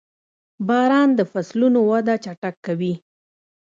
•باران 0.67 1.09
د 1.15 1.19
فصلونو 1.31 1.79
وده 1.89 2.15
چټکوي. 2.23 2.93